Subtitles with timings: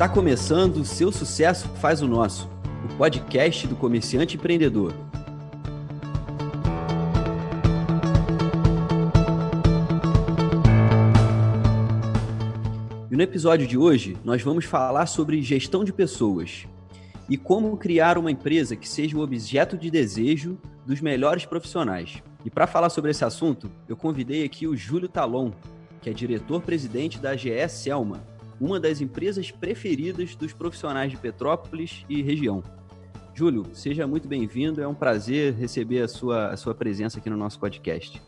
[0.00, 2.48] Está começando o Seu Sucesso Faz o Nosso,
[2.86, 4.94] o podcast do comerciante empreendedor.
[13.10, 16.66] E no episódio de hoje, nós vamos falar sobre gestão de pessoas
[17.28, 20.56] e como criar uma empresa que seja o objeto de desejo
[20.86, 22.22] dos melhores profissionais.
[22.42, 25.52] E para falar sobre esse assunto, eu convidei aqui o Júlio Talon,
[26.00, 28.29] que é diretor-presidente da GE Selma,
[28.60, 32.62] uma das empresas preferidas dos profissionais de Petrópolis e região.
[33.34, 37.36] Júlio, seja muito bem-vindo, é um prazer receber a sua, a sua presença aqui no
[37.36, 38.20] nosso podcast.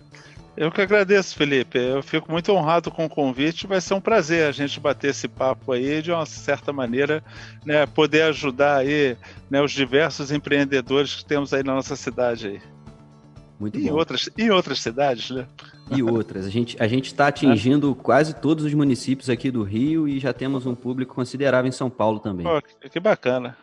[0.56, 1.78] Eu que agradeço, Felipe.
[1.78, 3.66] Eu fico muito honrado com o convite.
[3.66, 7.24] Vai ser um prazer a gente bater esse papo aí de uma certa maneira,
[7.64, 9.16] né, poder ajudar aí
[9.50, 12.62] né, os diversos empreendedores que temos aí na nossa cidade aí.
[13.62, 13.88] Muito e bom.
[13.88, 15.46] Em outras, em outras cidades, né?
[15.94, 16.46] E outras.
[16.46, 20.66] A gente a está atingindo quase todos os municípios aqui do Rio e já temos
[20.66, 22.44] um público considerável em São Paulo também.
[22.44, 23.56] Pô, que bacana.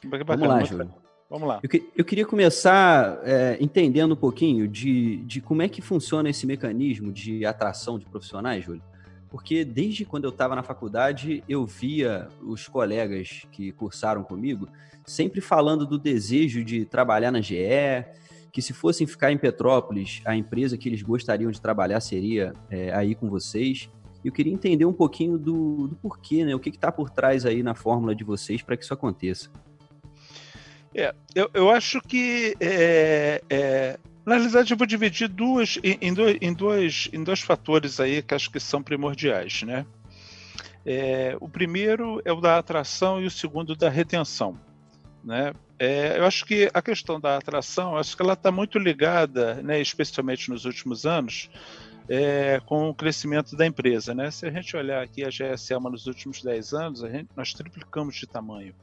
[0.00, 0.36] Que bacana.
[0.36, 0.94] Vamos lá, Júlio.
[1.30, 1.60] Vamos lá.
[1.62, 6.28] Eu, que, eu queria começar é, entendendo um pouquinho de, de como é que funciona
[6.28, 8.82] esse mecanismo de atração de profissionais, Júlio.
[9.28, 14.68] Porque desde quando eu estava na faculdade, eu via os colegas que cursaram comigo
[15.06, 18.04] sempre falando do desejo de trabalhar na GE,
[18.52, 22.92] que se fossem ficar em Petrópolis, a empresa que eles gostariam de trabalhar seria é,
[22.94, 23.88] aí com vocês.
[24.24, 26.54] Eu queria entender um pouquinho do, do porquê, né?
[26.54, 29.50] O que está por trás aí na fórmula de vocês para que isso aconteça.
[30.94, 36.12] É, eu, eu acho que é, é, na realidade eu vou dividir duas em, em,
[36.12, 39.86] dois, em, dois, em dois fatores aí que acho que são primordiais, né?
[40.84, 44.58] É, o primeiro é o da atração e o segundo da retenção.
[45.22, 45.52] Né?
[45.82, 49.80] É, eu acho que a questão da atração, acho que ela está muito ligada, né,
[49.80, 51.48] especialmente nos últimos anos,
[52.06, 54.14] é, com o crescimento da empresa.
[54.14, 54.30] Né?
[54.30, 58.26] Se a gente olhar aqui a GSM nos últimos 10 anos, gente, nós triplicamos de
[58.26, 58.74] tamanho.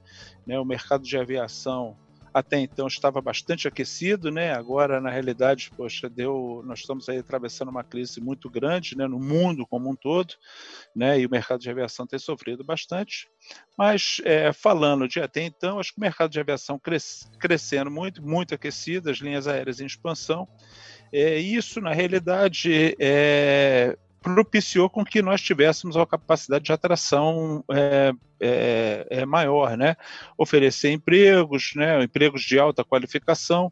[0.44, 0.60] Né?
[0.60, 1.96] O mercado de aviação
[2.40, 4.54] até então estava bastante aquecido, né?
[4.54, 9.20] Agora, na realidade, poxa, deu, nós estamos aí atravessando uma crise muito grande, né, no
[9.20, 10.34] mundo como um todo,
[10.96, 11.20] né?
[11.20, 13.28] E o mercado de aviação tem sofrido bastante.
[13.78, 18.22] Mas é, falando de até então, acho que o mercado de aviação cres, crescendo muito,
[18.22, 20.48] muito aquecido, as linhas aéreas em expansão.
[21.12, 23.98] É, isso, na realidade, é,
[24.34, 29.96] propiciou com que nós tivéssemos uma capacidade de atração é, é, é maior, né?
[30.38, 32.04] Oferecer empregos, né?
[32.04, 33.72] Empregos de alta qualificação.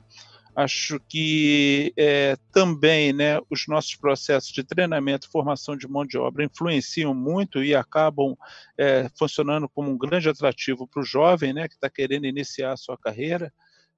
[0.56, 6.18] Acho que é, também né, os nossos processos de treinamento e formação de mão de
[6.18, 8.38] obra influenciam muito e acabam
[8.78, 12.78] é, funcionando como um grande atrativo para o jovem né, que está querendo iniciar a
[12.78, 13.52] sua carreira.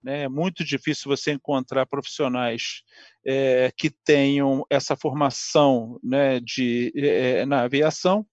[0.03, 0.23] Né?
[0.23, 2.83] É muito difícil você encontrar profissionais
[3.25, 8.25] é, que tenham essa formação né, de, é, na aviação.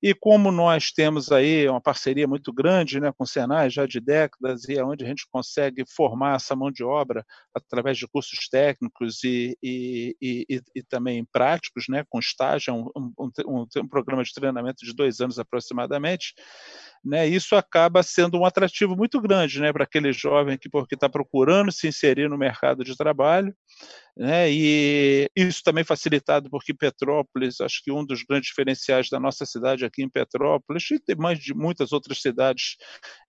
[0.00, 3.98] E como nós temos aí uma parceria muito grande né, com o Senai já de
[4.00, 8.48] décadas, e é onde a gente consegue formar essa mão de obra através de cursos
[8.48, 14.22] técnicos e, e, e, e também práticos, né, com estágio, um, um, um, um programa
[14.22, 16.32] de treinamento de dois anos aproximadamente,
[17.04, 21.08] né, isso acaba sendo um atrativo muito grande né, para aquele jovem que porque está
[21.08, 23.54] procurando se inserir no mercado de trabalho,
[24.16, 29.46] né, e isso também facilitado porque Petrópolis, acho que um dos grandes diferenciais da nossa
[29.46, 32.76] cidade aqui em Petrópolis, e mais de muitas outras cidades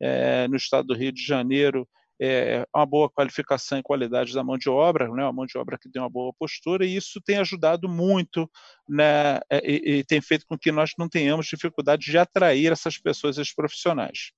[0.01, 1.87] é, no estado do Rio de Janeiro,
[2.21, 5.77] é, uma boa qualificação e qualidade da mão de obra, né, uma mão de obra
[5.77, 8.49] que tem uma boa postura, e isso tem ajudado muito
[8.87, 12.97] né, é, e, e tem feito com que nós não tenhamos dificuldade de atrair essas
[12.97, 14.31] pessoas, esses profissionais.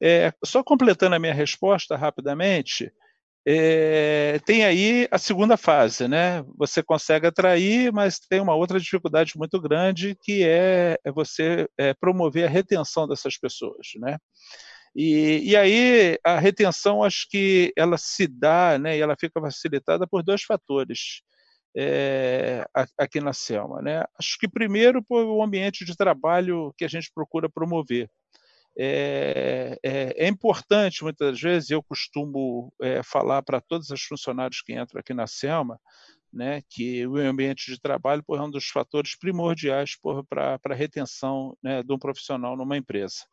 [0.00, 2.92] É, só completando a minha resposta rapidamente,
[3.46, 6.44] é, tem aí a segunda fase, né?
[6.56, 11.92] Você consegue atrair, mas tem uma outra dificuldade muito grande que é, é você é,
[11.92, 14.16] promover a retenção dessas pessoas, né?
[14.94, 20.06] E, e aí a retenção, acho que ela se dá, né, e ela fica facilitada
[20.06, 21.22] por dois fatores
[21.74, 22.66] é,
[22.98, 23.80] aqui na Selma.
[23.80, 24.04] Né?
[24.18, 28.10] Acho que primeiro por o ambiente de trabalho que a gente procura promover.
[28.78, 34.72] É, é, é, importante, muitas vezes, eu costumo é, falar para todos os funcionários que
[34.72, 35.78] entram aqui na Selma,
[36.32, 39.92] né, que o ambiente de trabalho por, é um dos fatores primordiais
[40.28, 43.26] para a retenção né, de um profissional numa empresa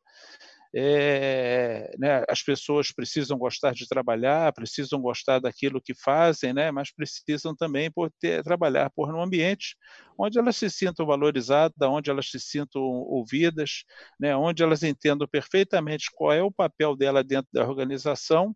[0.75, 6.91] é, né, as pessoas precisam gostar de trabalhar, precisam gostar daquilo que fazem, né, mas
[6.93, 9.75] precisam também por ter, trabalhar por um ambiente
[10.17, 13.83] onde elas se sintam valorizadas, onde elas se sintam ouvidas,
[14.19, 18.55] né, onde elas entendam perfeitamente qual é o papel dela dentro da organização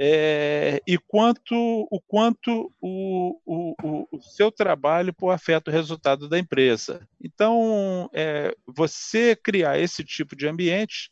[0.00, 1.54] é, e quanto
[1.90, 7.06] o quanto o, o, o, seu trabalho pô, afeta o resultado da empresa.
[7.20, 11.10] Então, é, você criar esse tipo de ambiente,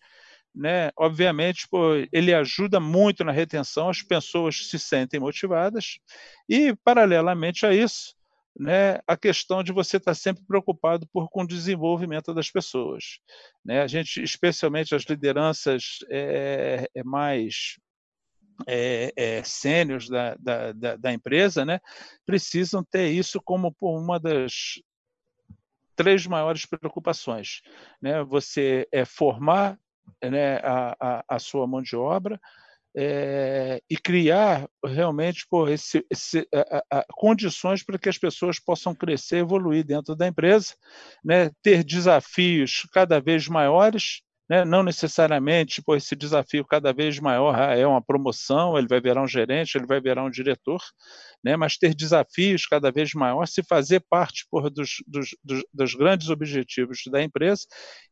[0.56, 5.98] né, obviamente, pô, ele ajuda muito na retenção, as pessoas se sentem motivadas,
[6.48, 8.16] e, paralelamente a isso,
[8.58, 13.18] né, a questão de você estar sempre preocupado por, com o desenvolvimento das pessoas.
[13.62, 13.82] Né?
[13.82, 17.76] A gente, especialmente as lideranças é, é mais
[18.66, 21.80] é, é, sênios da, da, da, da, empresa, né,
[22.24, 24.80] precisam ter isso como uma das
[25.94, 27.60] três maiores preocupações.
[28.00, 28.24] Né?
[28.24, 29.78] Você é formar
[30.22, 32.40] né, a, a, a sua mão de obra,
[32.98, 36.48] é, e criar realmente pô, esse, esse,
[36.90, 40.74] a, condições para que as pessoas possam crescer, evoluir dentro da empresa,
[41.22, 44.64] né, ter desafios cada vez maiores né?
[44.64, 49.22] não necessariamente por esse desafio cada vez maior ah, é uma promoção, ele vai virar
[49.22, 50.80] um gerente, ele vai virar um diretor,
[51.44, 51.56] né?
[51.56, 56.28] mas ter desafios cada vez maior, se fazer parte por, dos, dos, dos, dos grandes
[56.28, 57.66] objetivos da empresa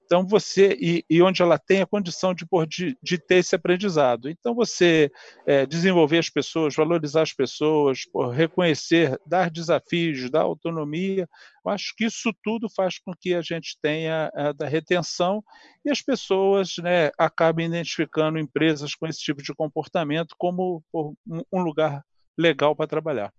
[0.04, 4.28] então você e, e, onde ela tem a condição de, de, de ter esse aprendizado.
[4.28, 5.10] Então você
[5.46, 11.28] é, desenvolver as pessoas, valorizar as pessoas, por reconhecer, dar desafios, dar autonomia,
[11.64, 15.42] eu acho que isso tudo faz com que a gente tenha a, da retenção
[15.84, 20.82] e as pessoas né, acabem identificando empresas com esse tipo de comportamento como
[21.52, 22.04] um lugar
[22.36, 23.32] legal para trabalhar.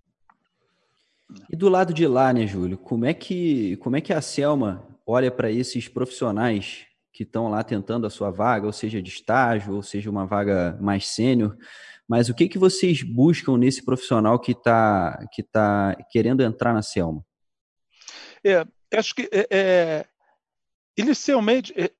[1.49, 2.77] E do lado de lá, né, Júlio?
[2.77, 7.63] Como é que como é que a Selma olha para esses profissionais que estão lá
[7.63, 11.57] tentando a sua vaga, ou seja, de estágio, ou seja, uma vaga mais sênior,
[12.07, 16.81] mas o que, que vocês buscam nesse profissional que está que tá querendo entrar na
[16.81, 17.25] Selma?
[18.43, 20.05] É, acho que é, é
[20.97, 21.91] inicialmente é,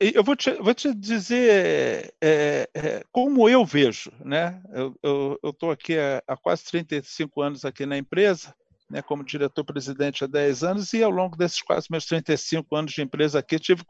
[0.00, 4.62] eu vou te, vou te dizer é, é, como eu vejo, né?
[5.02, 8.54] Eu estou aqui há, há, quase 35 anos aqui na empresa
[8.88, 13.02] né, como diretor-presidente há 10 anos, e ao longo desses quase meus 35 anos de
[13.02, 13.82] empresa aqui, tive,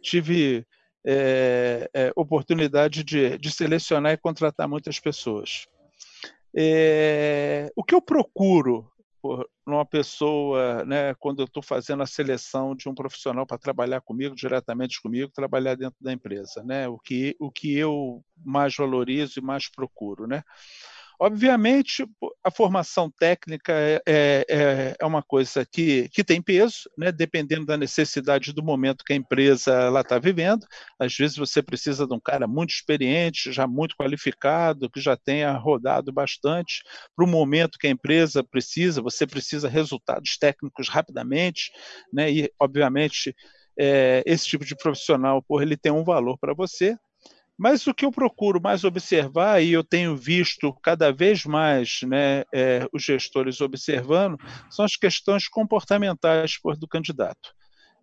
[0.00, 0.66] tive
[1.04, 5.66] é, é, oportunidade de, de, selecionar e contratar muitas pessoas.
[6.54, 8.91] É, o que eu procuro
[9.22, 14.00] por uma pessoa, né, quando eu estou fazendo a seleção de um profissional para trabalhar
[14.02, 19.38] comigo, diretamente comigo, trabalhar dentro da empresa, né, o que, o que eu mais valorizo
[19.38, 20.42] e mais procuro, né?
[21.24, 22.04] Obviamente,
[22.42, 27.12] a formação técnica é, é, é, é uma coisa que, que tem peso, né?
[27.12, 30.66] dependendo da necessidade do momento que a empresa está vivendo.
[30.98, 35.52] Às vezes você precisa de um cara muito experiente, já muito qualificado, que já tenha
[35.52, 36.82] rodado bastante.
[37.14, 41.70] Para o momento que a empresa precisa, você precisa resultados técnicos rapidamente,
[42.12, 42.32] né?
[42.32, 43.32] e, obviamente,
[43.78, 46.96] é, esse tipo de profissional, por ele tem um valor para você,
[47.62, 52.42] mas o que eu procuro mais observar, e eu tenho visto cada vez mais né,
[52.52, 54.36] é, os gestores observando,
[54.68, 57.54] são as questões comportamentais do candidato.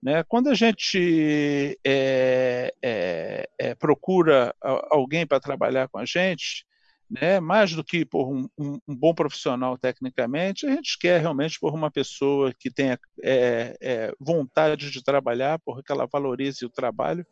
[0.02, 0.24] Né?
[0.24, 4.56] Quando a gente é, é, é procura
[4.90, 6.66] alguém para trabalhar com a gente,
[7.10, 7.40] né?
[7.40, 11.74] mais do que por um, um, um, bom profissional tecnicamente, a gente quer realmente por
[11.74, 17.26] uma pessoa que tenha é, é, vontade de trabalhar, porque ela valorize o trabalho,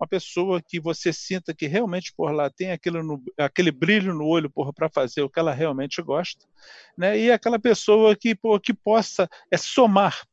[0.00, 4.24] uma pessoa que você sinta que realmente por lá tem aquele, no, aquele brilho no
[4.24, 6.46] olho para fazer o que ela realmente gosta,
[6.96, 7.18] né?
[7.18, 10.26] e aquela pessoa que, que possa é, somar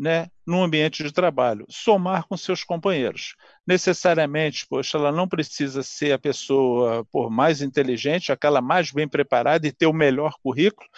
[0.00, 3.36] né, no ambiente de trabalho, somar com seus companheiros.
[3.64, 9.68] Necessariamente, poxa, ela não precisa ser a pessoa por mais inteligente, aquela mais bem preparada
[9.68, 10.88] e ter o melhor currículo,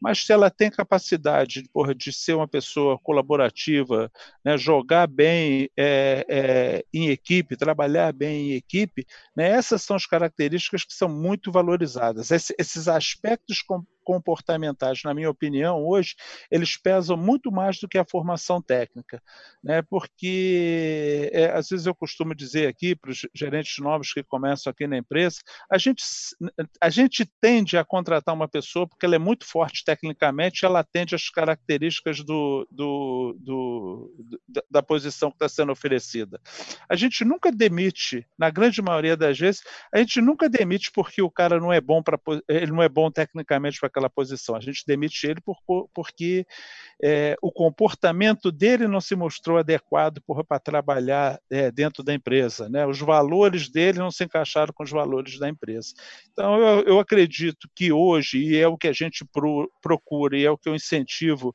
[0.00, 4.10] mas se ela tem capacidade por, de ser uma pessoa colaborativa,
[4.42, 10.06] né, jogar bem é, é, em equipe, trabalhar bem em equipe, né, essas são as
[10.06, 12.30] características que são muito valorizadas.
[12.30, 13.62] Esse, esses aspectos
[14.02, 16.14] comportamentais, na minha opinião, hoje,
[16.50, 19.01] eles pesam muito mais do que a formação técnica,
[19.62, 19.82] né?
[19.82, 24.86] porque é, às vezes eu costumo dizer aqui para os gerentes novos que começam aqui
[24.86, 25.38] na empresa,
[25.70, 26.02] a gente,
[26.80, 31.14] a gente tende a contratar uma pessoa porque ela é muito forte tecnicamente, ela atende
[31.14, 34.32] às características do, do, do
[34.70, 36.40] da posição que está sendo oferecida.
[36.88, 41.30] A gente nunca demite, na grande maioria das vezes, a gente nunca demite porque o
[41.30, 42.18] cara não é bom para
[42.48, 44.54] ele não é bom tecnicamente para aquela posição.
[44.54, 45.56] A gente demite ele por,
[45.94, 46.46] porque
[47.02, 52.68] é, o comportamento dele não se mostrou adequado para trabalhar é, dentro da empresa.
[52.68, 52.86] Né?
[52.86, 55.92] Os valores dele não se encaixaram com os valores da empresa.
[56.32, 60.44] Então, eu, eu acredito que hoje, e é o que a gente pro, procura, e
[60.44, 61.54] é o que eu incentivo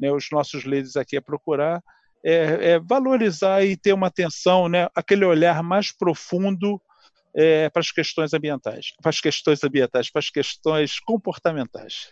[0.00, 1.82] né, os nossos líderes aqui a procurar,
[2.24, 6.80] é, é, valorizar e ter uma atenção, né, aquele olhar mais profundo
[7.34, 12.08] é, para as questões ambientais, para as questões ambientais, para as questões comportamentais.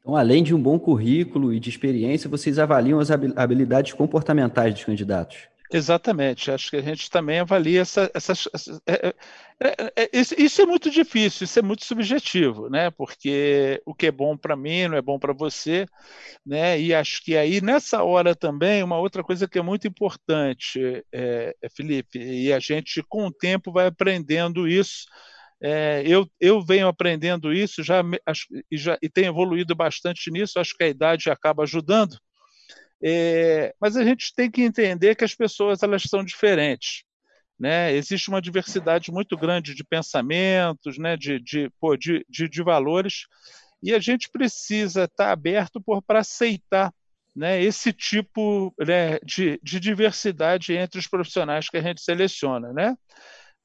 [0.00, 4.84] Então, além de um bom currículo e de experiência, vocês avaliam as habilidades comportamentais dos
[4.84, 5.50] candidatos?
[5.72, 8.48] Exatamente, acho que a gente também avalia essa, essas.
[8.52, 9.14] Essa, é,
[9.60, 12.90] é, é, é, isso é muito difícil, isso é muito subjetivo, né?
[12.90, 15.86] Porque o que é bom para mim não é bom para você,
[16.44, 16.80] né?
[16.80, 21.54] E acho que aí nessa hora também uma outra coisa que é muito importante, é,
[21.62, 25.04] é Felipe, e a gente com o tempo vai aprendendo isso.
[25.62, 28.02] É, eu, eu venho aprendendo isso já,
[28.70, 30.58] e já e tenho evoluído bastante nisso.
[30.58, 32.16] Acho que a idade acaba ajudando
[33.02, 37.04] é, mas a gente tem que entender que as pessoas elas são diferentes.
[37.58, 37.92] Né?
[37.94, 41.16] Existe uma diversidade muito grande de pensamentos, né?
[41.16, 43.26] de, de, pô, de, de, de valores,
[43.82, 46.92] e a gente precisa estar aberto para aceitar
[47.34, 52.72] né, esse tipo né, de, de, diversidade entre os profissionais que a gente seleciona.
[52.72, 52.94] Né?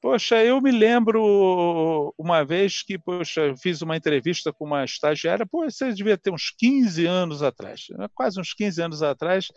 [0.00, 5.64] Poxa, eu me lembro uma vez que, poxa, fiz uma entrevista com uma estagiária, pô,
[5.68, 8.06] você devia ter uns 15 anos atrás, né?
[8.14, 9.48] quase uns 15 anos atrás.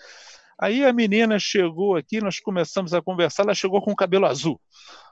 [0.62, 4.60] Aí a menina chegou aqui, nós começamos a conversar, ela chegou com o cabelo azul.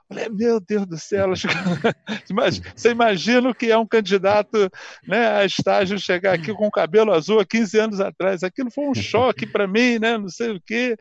[0.10, 1.28] Falei, meu Deus do céu,
[2.76, 4.70] você imagina o que é um candidato
[5.06, 8.42] né, a estágio chegar aqui com o cabelo azul há 15 anos atrás.
[8.42, 10.18] Aquilo foi um choque para mim, né?
[10.18, 10.96] não sei o quê.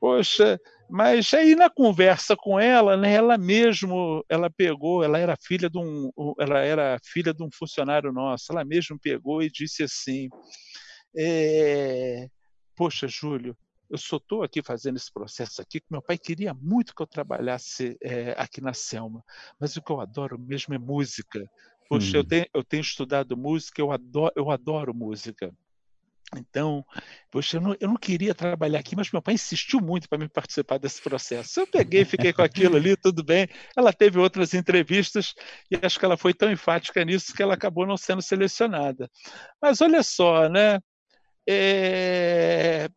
[0.00, 5.68] Poxa, mas aí na conversa com ela, né, ela mesmo, ela pegou, ela era filha
[5.68, 10.28] de um, ela era filha de um funcionário nosso, ela mesmo pegou e disse assim,
[11.14, 12.26] é,
[12.74, 13.54] poxa, Júlio,
[13.90, 17.06] eu só estou aqui fazendo esse processo aqui, que meu pai queria muito que eu
[17.06, 19.22] trabalhasse é, aqui na Selma,
[19.60, 21.44] mas o que eu adoro mesmo é música.
[21.88, 22.20] Poxa, hum.
[22.20, 25.52] eu, tenho, eu tenho estudado música, eu adoro, eu adoro música.
[26.36, 26.84] Então,
[27.30, 30.28] poxa, eu não, eu não, queria trabalhar aqui, mas meu pai insistiu muito para me
[30.28, 31.60] participar desse processo.
[31.60, 33.48] Eu peguei, fiquei com aquilo ali, tudo bem.
[33.76, 35.34] Ela teve outras entrevistas
[35.70, 39.10] e acho que ela foi tão enfática nisso que ela acabou não sendo selecionada.
[39.60, 40.78] Mas olha só, né?
[41.48, 42.88] É...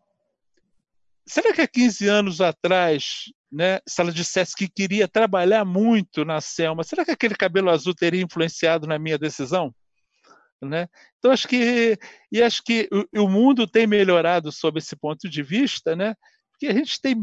[1.25, 6.39] Será que há 15 anos atrás, né, se ela dissesse que queria trabalhar muito na
[6.41, 9.73] Selma, será que aquele cabelo azul teria influenciado na minha decisão?
[10.63, 10.88] Né?
[11.17, 11.98] Então acho que
[12.32, 16.15] e acho que o, o, mundo tem melhorado sob esse ponto de vista, né?
[16.51, 17.15] Porque a gente tem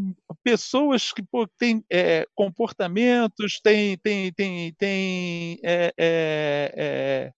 [0.43, 7.33] pessoas que pô, têm é, comportamentos, têm tem, tem, tem é, é,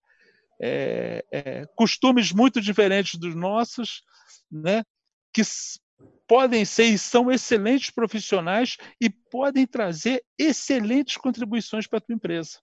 [0.61, 4.03] é, é, costumes muito diferentes dos nossos,
[4.51, 4.85] né?
[5.33, 5.43] Que
[6.27, 12.59] podem ser e são excelentes profissionais e podem trazer excelentes contribuições para a tua empresa.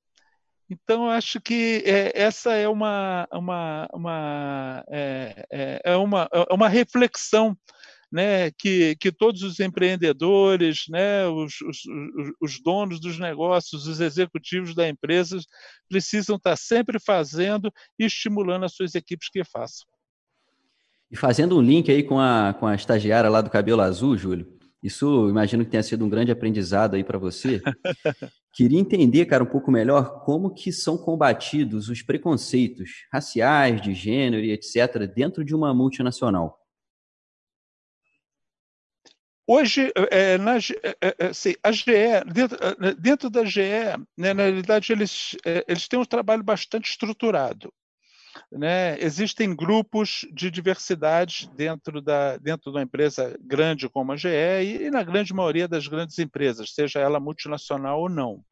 [0.70, 6.54] Então, eu acho que é, essa é uma, uma, uma, é, é, é uma, é
[6.54, 7.58] uma reflexão
[8.12, 11.82] né, que, que todos os empreendedores, né, os, os,
[12.42, 15.40] os, donos dos negócios, os executivos da empresa
[15.88, 19.88] precisam estar sempre fazendo e estimulando as suas equipes que façam.
[21.12, 24.59] E fazendo um link aí com a, com a estagiária lá do cabelo azul, Júlio,
[24.82, 27.62] isso imagino que tenha sido um grande aprendizado aí para você.
[28.54, 34.44] Queria entender, cara, um pouco melhor como que são combatidos os preconceitos raciais, de gênero
[34.44, 35.06] e etc.
[35.14, 36.58] dentro de uma multinacional.
[39.52, 41.92] Hoje, é, na, é, assim, a GE,
[42.32, 42.58] dentro,
[43.00, 43.62] dentro da GE,
[44.16, 45.36] né, na realidade, eles,
[45.68, 47.74] eles têm um trabalho bastante estruturado.
[48.52, 49.00] Né?
[49.00, 54.84] Existem grupos de diversidade dentro da, dentro de uma empresa grande como a GE e,
[54.84, 58.44] e na grande maioria das grandes empresas, seja ela multinacional ou não.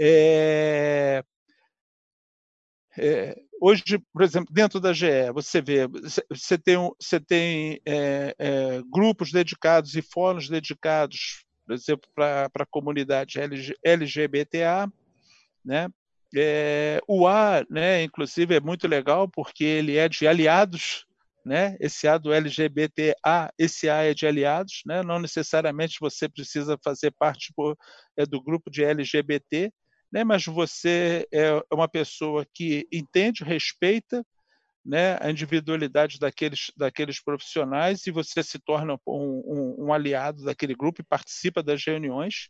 [0.00, 1.22] É,
[2.96, 3.82] é, hoje,
[4.12, 5.86] por exemplo, dentro da GE, você vê,
[6.30, 12.66] você tem, você tem é, é, grupos dedicados e fóruns dedicados, por exemplo, para a
[12.66, 13.38] comunidade
[13.84, 14.90] LGBTA,
[15.64, 15.88] né?
[16.36, 21.06] É, o A, né, inclusive, é muito legal porque ele é de aliados,
[21.44, 21.76] né?
[21.80, 25.02] Esse A do LGBTA, esse A é de aliados, né?
[25.02, 27.76] Não necessariamente você precisa fazer parte por,
[28.16, 29.72] é, do grupo de LGBT,
[30.12, 30.24] né?
[30.24, 34.24] Mas você é uma pessoa que entende, respeita,
[34.84, 40.74] né, a individualidade daqueles, daqueles profissionais e você se torna um, um, um aliado daquele
[40.74, 42.48] grupo e participa das reuniões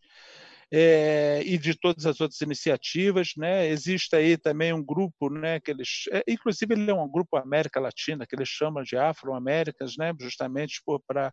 [0.71, 3.33] é, e de todas as outras iniciativas.
[3.37, 3.69] Né?
[3.69, 7.81] Existe aí também um grupo, né, que eles, é, inclusive ele é um grupo América
[7.81, 11.33] Latina, que eles chamam de Afro-Américas, né, justamente para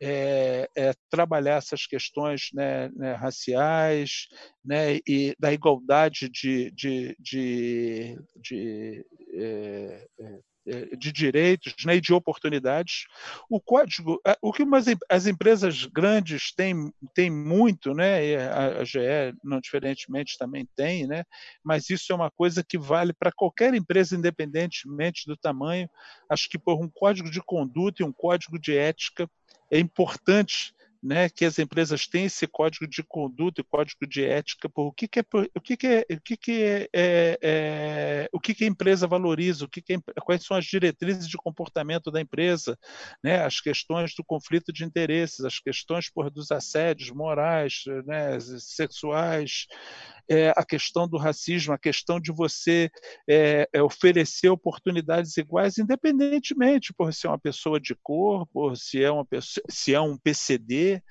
[0.00, 0.68] é,
[1.10, 4.28] trabalhar essas questões né, né, raciais
[4.64, 10.06] né, e da igualdade de, de, de, de é,
[10.96, 13.06] de direitos né, e de oportunidades.
[13.50, 18.98] O código, o que umas, as empresas grandes têm, têm muito, né, a, a GE,
[19.42, 21.24] não diferentemente, também tem, né,
[21.62, 25.88] mas isso é uma coisa que vale para qualquer empresa, independentemente do tamanho.
[26.28, 29.28] Acho que por um código de conduta e um código de ética
[29.70, 34.70] é importante né, que as empresas têm esse código de conduta e código de ética
[34.70, 38.28] por o que, que é o que, que é o que, que é, é, é,
[38.32, 42.10] o que, que a empresa valoriza o que, que quais são as diretrizes de comportamento
[42.10, 42.78] da empresa
[43.22, 49.66] né, as questões do conflito de interesses as questões por dos assédios morais né, sexuais
[50.28, 52.90] é, a questão do racismo, a questão de você
[53.28, 59.02] é, é, oferecer oportunidades iguais, independentemente por se é uma pessoa de cor, por se
[59.02, 61.02] é, uma pessoa, se é um PCD,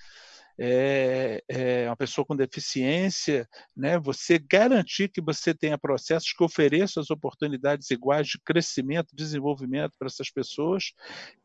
[0.57, 3.97] é, é, uma pessoa com deficiência, né?
[3.97, 10.07] você garantir que você tenha processos que ofereçam as oportunidades iguais de crescimento, desenvolvimento para
[10.07, 10.93] essas pessoas.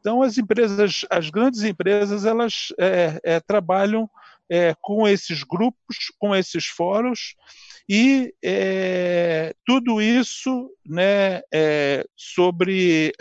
[0.00, 4.08] Então, as empresas, as grandes empresas, elas é, é trabalham
[4.50, 7.34] é, com esses grupos, com esses fóruns,
[7.90, 13.12] e é, tudo isso né, é, sobre,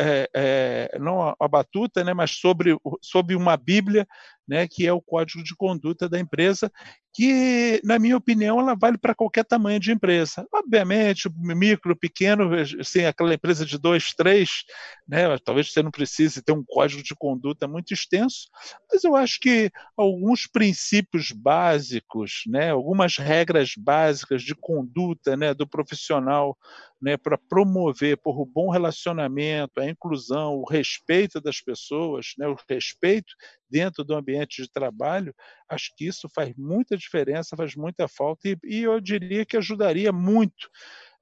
[1.00, 4.06] não a batuta, né, mas sobre, sobre uma Bíblia,
[4.48, 6.72] né, que é o código de conduta da empresa,
[7.14, 10.48] que, na minha opinião, ela vale para qualquer tamanho de empresa.
[10.54, 14.50] Obviamente, micro, pequeno, assim, aquela empresa de dois, três,
[15.08, 18.48] né, talvez você não precise ter um código de conduta muito extenso,
[18.92, 25.68] mas eu acho que alguns princípios básicos, né, algumas regras básicas de conduta né, do
[25.68, 26.56] profissional
[27.02, 32.58] né, para promover por o bom relacionamento, a inclusão, o respeito das pessoas, né, o
[32.68, 33.34] respeito
[33.70, 35.34] dentro do ambiente de trabalho,
[35.70, 40.12] acho que isso faz muita diferença, faz muita falta e, e eu diria que ajudaria
[40.12, 40.70] muito.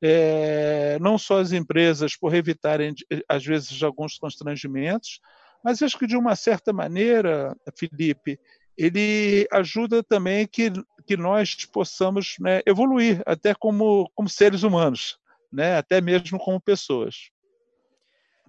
[0.01, 2.93] É, não só as empresas por evitarem,
[3.27, 5.19] às vezes, alguns constrangimentos,
[5.63, 8.39] mas acho que, de uma certa maneira, Felipe,
[8.77, 10.71] ele ajuda também que,
[11.07, 15.17] que nós possamos né, evoluir, até como, como seres humanos
[15.55, 15.77] né?
[15.77, 17.31] até mesmo como pessoas.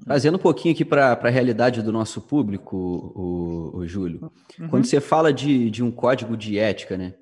[0.04, 4.68] Trazendo um pouquinho aqui para a realidade do nosso público, o, o Júlio, uhum.
[4.68, 7.14] quando você fala de, de um código de ética, né?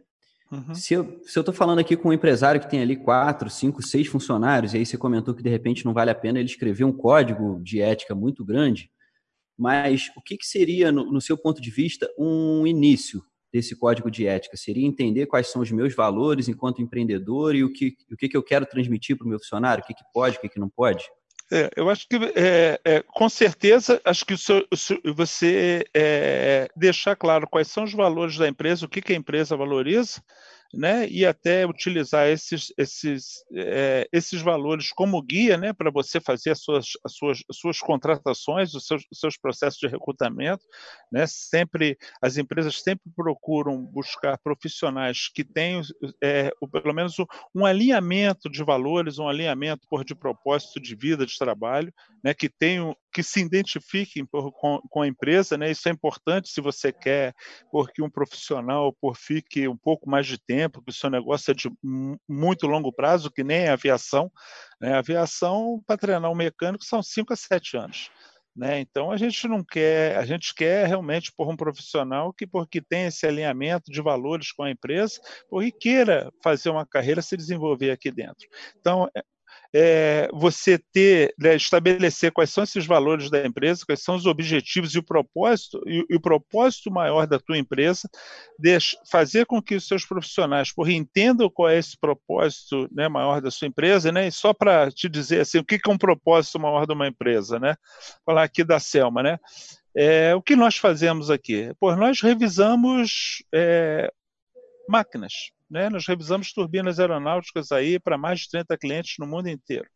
[0.51, 0.75] Uhum.
[0.75, 4.75] Se eu estou falando aqui com um empresário que tem ali quatro, cinco, seis funcionários,
[4.75, 7.61] e aí você comentou que de repente não vale a pena ele escrever um código
[7.63, 8.91] de ética muito grande,
[9.57, 13.23] mas o que, que seria, no, no seu ponto de vista, um início
[13.55, 14.57] desse código de ética?
[14.57, 18.37] Seria entender quais são os meus valores enquanto empreendedor e o que, o que, que
[18.37, 20.69] eu quero transmitir para o meu funcionário, o que, que pode, o que, que não
[20.69, 21.05] pode?
[21.53, 25.85] É, eu acho que, é, é, com certeza, acho que o seu, o seu, você
[25.95, 30.21] é, deixar claro quais são os valores da empresa, o que, que a empresa valoriza,
[30.77, 36.51] né, e até utilizar esses, esses, é, esses valores como guia né, para você fazer
[36.51, 40.65] as suas, as suas, as suas contratações, os seus, os seus processos de recrutamento.
[41.11, 45.83] Né, sempre As empresas sempre procuram buscar profissionais que tenham
[46.23, 51.25] é, pelo menos um, um, alinhamento de valores, um alinhamento por de propósito de vida,
[51.25, 55.71] de trabalho, né, que tenham que se identifiquem por, com, com, a empresa, né?
[55.71, 57.33] Isso é importante se você quer
[57.71, 61.55] porque um profissional por fique um pouco mais de tempo, que o seu negócio é
[61.55, 61.71] de
[62.29, 64.33] muito longo prazo, que nem a aviação.
[64.81, 64.95] Né?
[64.95, 68.11] A aviação, para treinar um mecânico, são 5 a 7 anos.
[68.57, 68.81] Né?
[68.81, 73.07] Então a gente não quer, a gente quer realmente por um profissional que porque tem
[73.07, 78.11] esse alinhamento de valores com a empresa, porque queira fazer uma carreira se desenvolver aqui
[78.11, 78.47] dentro.
[78.79, 79.09] Então
[79.75, 84.95] é, você ter, né, estabelecer quais são esses valores da empresa, quais são os objetivos
[84.95, 88.09] e o propósito, e, e o propósito maior da tua empresa,
[88.57, 93.41] deixa, fazer com que os seus profissionais por, entendam qual é esse propósito né, maior
[93.41, 96.61] da sua empresa, né, e só para te dizer assim, o que é um propósito
[96.61, 97.77] maior de uma empresa, né?
[98.25, 99.39] Falar aqui da Selma, né?
[99.97, 101.73] É, o que nós fazemos aqui?
[101.81, 104.11] Pois nós revisamos é,
[104.89, 105.33] máquinas,
[105.75, 105.91] né?
[105.91, 109.89] Nós revisamos turbinas aeronáuticas aí para mais de 30 clientes no mundo inteiro.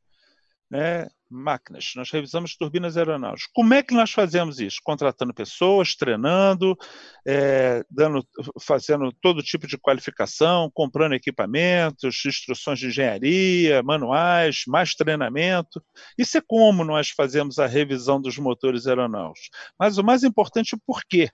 [0.68, 1.06] Né?
[1.30, 3.48] Máquinas, nós revisamos turbinas aeronáuticas.
[3.54, 4.80] Como é que nós fazemos isso?
[4.82, 6.76] Contratando pessoas, treinando,
[7.24, 8.26] é, dando,
[8.60, 15.80] fazendo todo tipo de qualificação, comprando equipamentos, instruções de engenharia, manuais, mais treinamento.
[16.18, 19.48] Isso é como nós fazemos a revisão dos motores aeronáuticos.
[19.78, 21.30] Mas o mais importante é o porquê.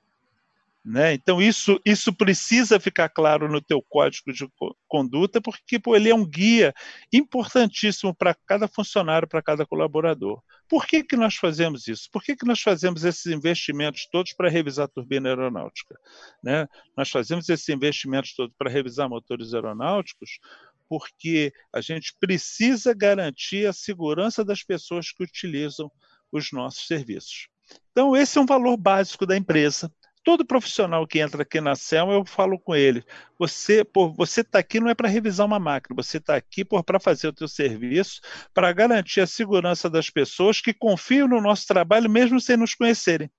[0.84, 1.14] Né?
[1.14, 4.46] Então, isso, isso precisa ficar claro no teu código de
[4.86, 6.74] conduta, porque pô, ele é um guia
[7.10, 10.42] importantíssimo para cada funcionário, para cada colaborador.
[10.68, 12.10] Por que, que nós fazemos isso?
[12.12, 15.98] Por que, que nós fazemos esses investimentos todos para revisar a turbina aeronáutica?
[16.42, 16.68] Né?
[16.94, 20.38] Nós fazemos esses investimentos todos para revisar motores aeronáuticos
[20.86, 25.90] porque a gente precisa garantir a segurança das pessoas que utilizam
[26.30, 27.48] os nossos serviços.
[27.90, 29.90] Então, esse é um valor básico da empresa.
[30.24, 33.04] Todo profissional que entra aqui na Selma, eu falo com ele:
[33.38, 37.28] você você está aqui não é para revisar uma máquina, você está aqui para fazer
[37.28, 38.22] o teu serviço,
[38.54, 43.30] para garantir a segurança das pessoas que confiam no nosso trabalho, mesmo sem nos conhecerem.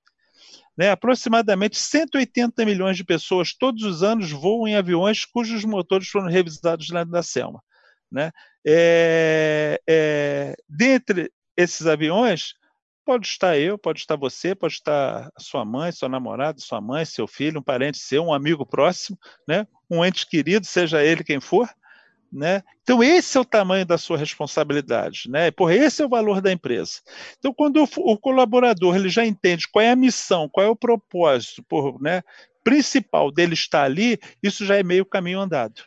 [0.77, 6.27] Né, aproximadamente 180 milhões de pessoas todos os anos voam em aviões cujos motores foram
[6.27, 7.63] revisados na da Selma.
[8.11, 8.29] Né?
[8.67, 12.53] É, é, dentre esses aviões,
[13.05, 17.27] pode estar eu, pode estar você, pode estar sua mãe, sua namorada, sua mãe, seu
[17.27, 19.67] filho, um parente seu, um amigo próximo, né?
[19.89, 21.69] um ente querido, seja ele quem for.
[22.33, 22.63] Né?
[22.81, 25.29] Então, esse é o tamanho da sua responsabilidade.
[25.29, 25.51] Né?
[25.51, 26.99] Por esse é o valor da empresa.
[27.37, 30.75] Então, quando o, o colaborador ele já entende qual é a missão, qual é o
[30.75, 32.23] propósito por, né,
[32.63, 35.83] principal dele estar ali, isso já é meio caminho andado.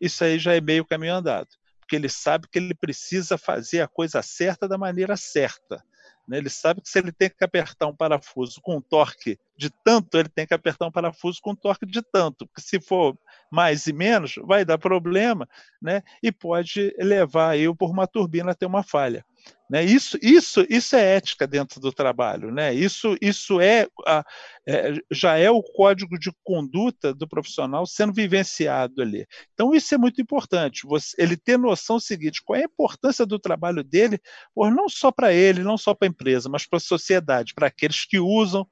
[0.00, 1.48] Isso aí já é meio caminho andado.
[1.78, 5.84] Porque ele sabe que ele precisa fazer a coisa certa da maneira certa.
[6.26, 6.38] Né?
[6.38, 10.18] Ele sabe que se ele tem que apertar um parafuso com um torque de tanto,
[10.18, 13.16] ele tem que apertar um parafuso com torque de tanto, porque se for
[13.50, 15.48] mais e menos, vai dar problema
[15.80, 16.02] né?
[16.22, 19.24] e pode levar aí por uma turbina a ter uma falha.
[19.68, 19.84] Né?
[19.84, 22.52] Isso, isso, isso é ética dentro do trabalho.
[22.52, 22.72] Né?
[22.72, 24.24] Isso, isso é, a,
[24.66, 29.26] é, já é o código de conduta do profissional sendo vivenciado ali.
[29.54, 30.86] Então, isso é muito importante.
[30.86, 34.20] Você, ele ter noção seguinte: qual é a importância do trabalho dele,
[34.54, 37.66] por, não só para ele, não só para a empresa, mas para a sociedade, para
[37.66, 38.66] aqueles que usam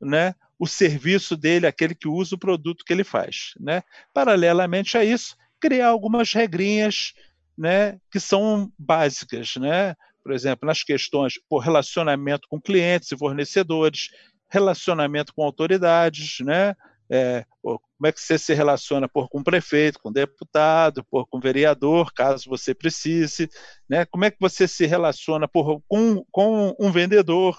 [0.00, 3.52] né, o serviço dele, aquele que usa o produto que ele faz.
[3.58, 3.82] Né?
[4.12, 7.12] Paralelamente a isso, criar algumas regrinhas
[7.56, 9.94] né, que são básicas, né?
[10.22, 14.10] por exemplo, nas questões por relacionamento com clientes e fornecedores,
[14.48, 16.74] relacionamento com autoridades, né?
[17.12, 22.12] É, como é que você se relaciona por com prefeito, com deputado, por com vereador,
[22.12, 23.48] caso você precise,
[23.88, 24.04] né?
[24.06, 27.58] Como é que você se relaciona por, com, com um vendedor,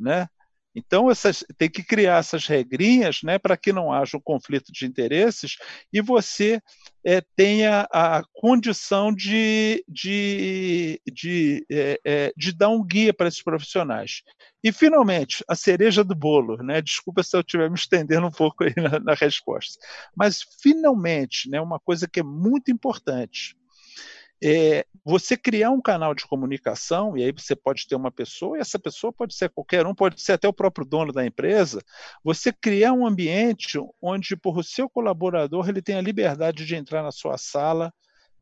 [0.00, 0.28] né?
[0.74, 4.86] Então, essas, tem que criar essas regrinhas né, para que não haja um conflito de
[4.86, 5.56] interesses
[5.92, 6.60] e você
[7.04, 14.22] é, tenha a condição de, de, de, é, de dar um guia para esses profissionais.
[14.64, 16.80] E, finalmente, a cereja do bolo, né?
[16.80, 19.78] desculpa se eu estiver me estendendo um pouco aí na, na resposta,
[20.16, 23.56] mas, finalmente, né, uma coisa que é muito importante,
[24.42, 28.60] é, você criar um canal de comunicação, e aí você pode ter uma pessoa, e
[28.60, 31.80] essa pessoa pode ser qualquer um, pode ser até o próprio dono da empresa,
[32.24, 37.12] você criar um ambiente onde, o seu colaborador, ele tem a liberdade de entrar na
[37.12, 37.92] sua sala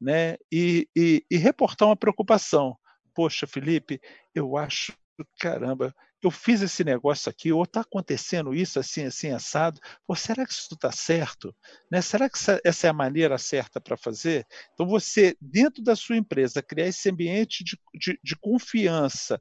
[0.00, 2.76] né, e, e, e reportar uma preocupação.
[3.14, 4.00] Poxa, Felipe,
[4.34, 4.94] eu acho,
[5.38, 10.46] caramba, eu fiz esse negócio aqui, ou está acontecendo isso assim, assim, assado, Pô, será
[10.46, 11.54] que isso está certo?
[11.90, 12.02] Né?
[12.02, 14.46] Será que essa é a maneira certa para fazer?
[14.74, 19.40] Então, você, dentro da sua empresa, criar esse ambiente de, de, de confiança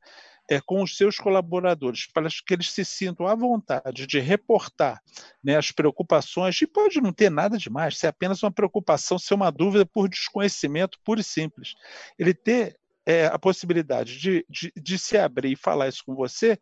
[0.49, 4.99] é, com os seus colaboradores, para que eles se sintam à vontade de reportar
[5.43, 9.51] né, as preocupações, e pode não ter nada demais, ser apenas uma preocupação, ser uma
[9.51, 11.75] dúvida por desconhecimento puro e simples.
[12.17, 12.78] Ele ter
[13.09, 16.59] é, a possibilidade de, de, de, se abrir e falar isso com você,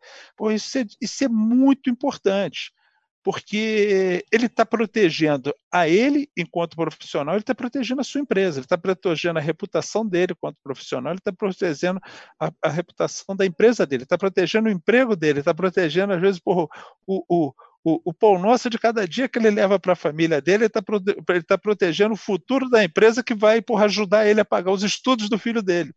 [0.50, 2.72] isso, é, isso é muito importante,
[3.22, 8.64] porque ele está protegendo a ele enquanto profissional, ele está protegendo a sua empresa, ele
[8.64, 12.00] está protegendo a reputação dele enquanto profissional, ele está protegendo
[12.40, 16.40] a, a, reputação da empresa dele, está protegendo o emprego dele, está protegendo, às vezes,
[16.40, 16.70] por,
[17.06, 17.52] o, o
[17.84, 20.66] o, o pão nosso de cada dia que ele leva para a família dele, ele
[20.66, 20.82] está
[21.46, 25.28] tá protegendo o futuro da empresa que vai por ajudar ele a pagar os estudos
[25.28, 25.94] do filho dele.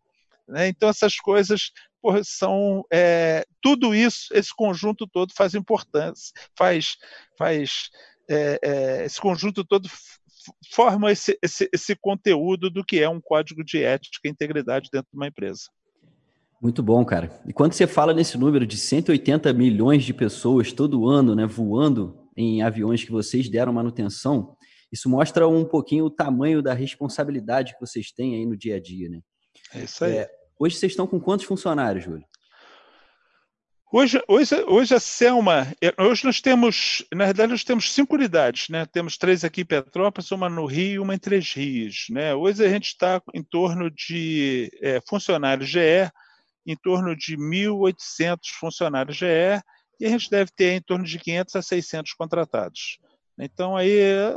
[0.51, 0.67] Né?
[0.67, 2.83] Então, essas coisas porra, são.
[2.91, 6.97] É, tudo isso, esse conjunto todo faz importância, faz.
[7.37, 7.89] faz
[8.29, 9.89] é, é, esse conjunto todo
[10.73, 15.07] forma esse, esse, esse conteúdo do que é um código de ética e integridade dentro
[15.11, 15.63] de uma empresa.
[16.61, 17.41] Muito bom, cara.
[17.45, 22.27] E quando você fala nesse número de 180 milhões de pessoas todo ano, né, voando
[22.35, 24.55] em aviões que vocês deram manutenção,
[24.91, 28.79] isso mostra um pouquinho o tamanho da responsabilidade que vocês têm aí no dia a
[28.79, 29.21] dia, né?
[29.73, 30.17] É isso aí.
[30.17, 30.29] É,
[30.61, 32.23] Hoje vocês estão com quantos funcionários, Júlio?
[33.91, 38.69] Hoje, hoje, hoje a Selma, é, hoje nós temos, na verdade, nós temos cinco unidades,
[38.69, 38.85] né?
[38.85, 42.35] Temos três aqui em Petrópolis, uma no Rio e uma em Três Rios, né?
[42.35, 46.11] Hoje a gente está em torno de é, funcionários GE,
[46.63, 49.25] em torno de 1.800 funcionários GE,
[49.99, 52.99] e a gente deve ter em torno de 500 a 600 contratados.
[53.39, 54.33] Então, aí é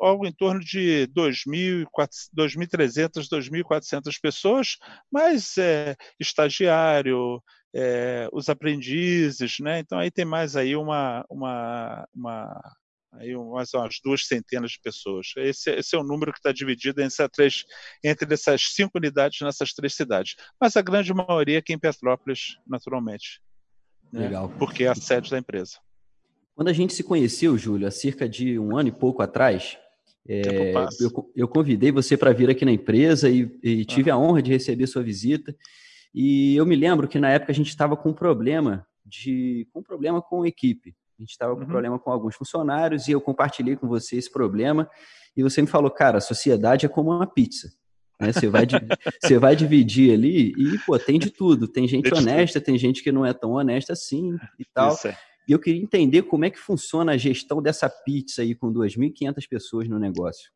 [0.00, 4.76] algo em torno de 2.300, 2.400 pessoas,
[5.10, 7.42] mas é, estagiário,
[7.74, 9.78] é, os aprendizes, né?
[9.78, 12.60] Então, aí tem mais aí uma, uma, uma
[13.12, 15.28] aí umas, umas duas centenas de pessoas.
[15.36, 17.64] Esse, esse é o número que está dividido entre, três,
[18.02, 20.34] entre essas cinco unidades nessas três cidades.
[20.60, 23.40] Mas a grande maioria aqui em Petrópolis, naturalmente.
[24.12, 24.22] Né?
[24.22, 24.48] Legal.
[24.58, 25.78] Porque é a sede da empresa.
[26.58, 29.78] Quando a gente se conheceu, Júlio, há cerca de um ano e pouco atrás,
[30.28, 34.14] é, eu, eu, convidei você para vir aqui na empresa e, e tive ah.
[34.14, 35.54] a honra de receber sua visita.
[36.12, 39.78] E eu me lembro que na época a gente estava com um problema de com
[39.78, 40.96] um problema com a equipe.
[41.16, 41.68] A gente estava com um uhum.
[41.68, 44.90] problema com alguns funcionários e eu compartilhei com você esse problema.
[45.36, 47.70] E você me falou, cara, a sociedade é como uma pizza.
[48.20, 48.32] Né?
[48.32, 48.66] Você, vai,
[49.22, 51.68] você vai dividir ali e, pô, tem de tudo.
[51.68, 54.94] Tem gente honesta, tem gente que não é tão honesta assim e tal.
[54.94, 55.16] Isso é.
[55.48, 59.48] E eu queria entender como é que funciona a gestão dessa pizza aí com 2.500
[59.48, 60.50] pessoas no negócio.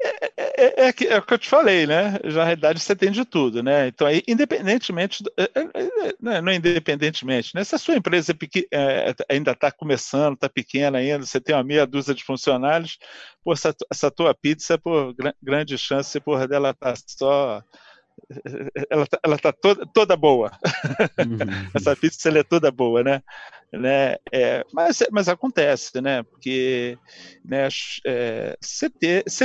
[0.00, 2.18] É, é, é, é, é, o que eu te falei, né?
[2.24, 3.88] Já na realidade você tem de tudo, né?
[3.88, 7.64] Então, independentemente, é, é, é, não independentemente, né?
[7.64, 8.34] Se a sua empresa
[9.28, 12.96] ainda está começando, está pequena ainda, você tem uma meia dúzia de funcionários,
[13.44, 17.62] pô, essa, essa tua pizza, por grande chance, porra, dela tá só
[18.90, 20.50] ela tá, ela tá toda, toda boa.
[21.18, 21.38] Uhum.
[21.74, 23.22] Essa pizza ela é toda boa, né?
[23.72, 24.16] né?
[24.32, 26.22] É, mas, mas acontece, né?
[26.22, 26.98] Porque
[27.44, 27.68] né,
[28.06, 28.88] é, você,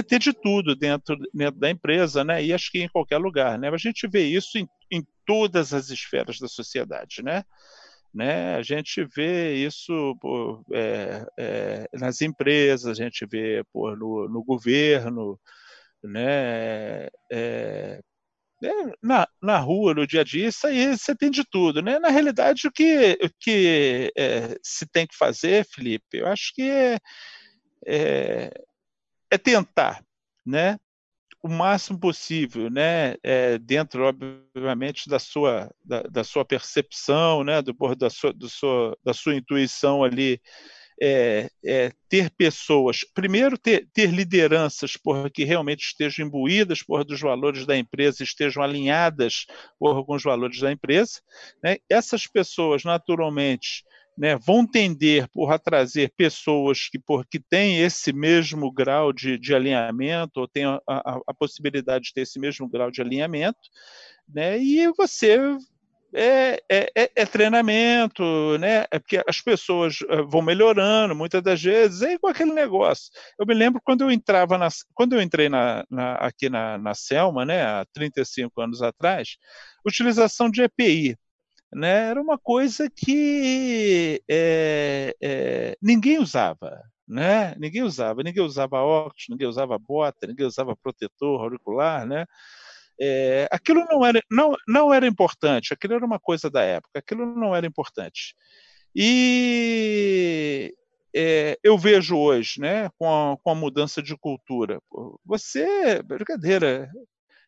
[0.04, 2.44] ter de tudo dentro, dentro da empresa, né?
[2.44, 3.70] E acho que em qualquer lugar, né?
[3.70, 7.44] A gente vê isso em, em todas as esferas da sociedade, né?
[8.14, 8.56] Né?
[8.56, 14.44] A gente vê isso por, é, é, nas empresas, a gente vê por, no, no
[14.44, 15.40] governo,
[16.04, 17.08] né?
[17.32, 18.00] É,
[18.64, 21.82] né, na, na rua, no dia a dia, isso aí você tem de tudo.
[21.82, 22.00] Né?
[22.00, 26.62] Na realidade, o que, o que é, se tem que fazer, Felipe, eu acho que
[26.62, 26.98] é,
[27.86, 28.52] é,
[29.30, 30.02] é tentar,
[30.46, 30.78] né?
[31.42, 37.76] o máximo possível, né, é, dentro, obviamente, da sua, da, da, sua percepção, né, do,
[37.98, 40.40] da, sua, do sua, da sua intuição ali,
[41.06, 47.20] é, é, ter pessoas, primeiro ter, ter lideranças porra, que realmente estejam imbuídas porra, dos
[47.20, 49.46] valores da empresa, estejam alinhadas
[49.78, 51.20] porra, com os valores da empresa.
[51.62, 51.76] Né?
[51.90, 53.84] Essas pessoas, naturalmente,
[54.18, 59.38] né, vão tender por a trazer pessoas que, por, que têm esse mesmo grau de,
[59.38, 63.60] de alinhamento, ou têm a, a, a, possibilidade de ter esse mesmo grau de alinhamento,
[64.30, 65.38] né, e você
[66.14, 68.24] é, é, é, é, treinamento,
[68.60, 68.86] né?
[68.92, 73.12] É porque as pessoas eh, vão melhorando, muitas das vezes, é igual aquele negócio.
[73.40, 76.94] Eu me lembro quando eu entrava na, quando eu entrei na, na, aqui na, na
[76.94, 79.38] Selma, né, há 35 anos atrás,
[79.86, 81.18] utilização de EPI.
[81.74, 87.56] Né, era uma coisa que é, é, ninguém usava, né?
[87.58, 92.28] Ninguém usava, ninguém usava óculos, ninguém usava bota, ninguém usava protetor auricular, né?
[93.00, 97.26] É, aquilo não era, não, não era importante, aquilo era uma coisa da época, aquilo
[97.26, 98.36] não era importante.
[98.96, 100.74] E
[101.16, 104.80] é, eu vejo hoje, né, com a, com a mudança de cultura,
[105.26, 106.90] você, brincadeira,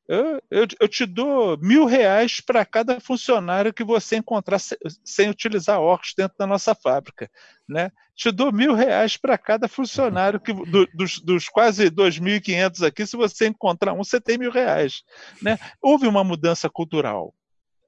[0.07, 5.29] eu, eu, eu, te dou mil reais para cada funcionário que você encontrar sem, sem
[5.29, 7.29] utilizar óculos dentro da nossa fábrica.
[7.67, 7.91] Né?
[8.15, 13.17] Te dou mil reais para cada funcionário que, do, dos, dos, quase 2.500 aqui, se
[13.17, 15.03] você encontrar um, você tem mil reais.
[15.41, 15.57] Né?
[15.81, 17.33] Houve uma mudança cultural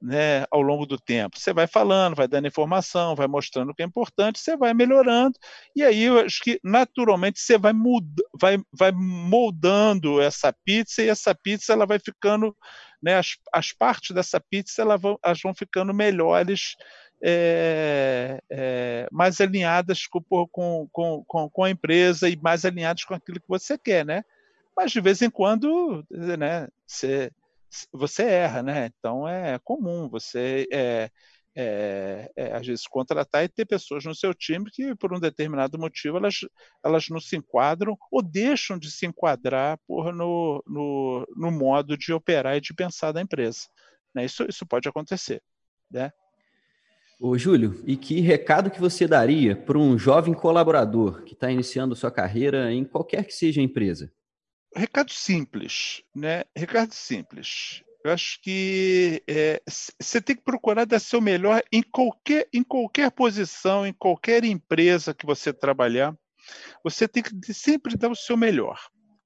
[0.02, 1.40] né, ao longo do tempo.
[1.40, 5.38] Você vai falando, vai dando informação, vai mostrando o que é importante, você vai melhorando,
[5.76, 11.10] e aí eu acho que naturalmente você vai, muda, vai, vai moldando essa pizza, e
[11.10, 12.56] essa pizza ela vai ficando,
[13.02, 16.76] né, as, as partes dessa pizza elas vão, elas vão ficando melhores,
[17.24, 23.40] é, é, mais alinhadas com, com, com, com a empresa e mais alinhadas com aquilo
[23.40, 24.24] que você quer, né?
[24.76, 27.32] Mas de vez em quando, né, você
[27.92, 28.90] você erra, né?
[28.98, 31.10] Então é comum você é,
[31.56, 35.80] é, é, às vezes contratar e ter pessoas no seu time que por um determinado
[35.80, 36.42] motivo elas,
[36.86, 42.14] elas não se enquadram ou deixam de se enquadrar por, no, no, no modo de
[42.14, 43.62] operar e de pensar da empresa.
[44.14, 44.26] Né?
[44.26, 45.42] Isso, isso pode acontecer.
[45.90, 46.12] Né?
[47.20, 51.96] Ô, Júlio, e que recado que você daria para um jovem colaborador que está iniciando
[51.96, 54.14] sua carreira em qualquer que seja a empresa?
[54.78, 56.44] Recado simples, né?
[56.56, 57.84] Recado simples.
[58.04, 59.22] Eu acho que
[60.00, 64.46] você é, tem que procurar dar seu melhor em qualquer, em qualquer posição, em qualquer
[64.46, 66.16] empresa que você trabalhar.
[66.84, 68.80] Você tem que sempre dar o seu melhor.